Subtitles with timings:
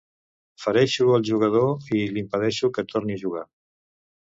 [0.63, 3.47] Fereixo el jugador i l'impedeixo que torni a jugar.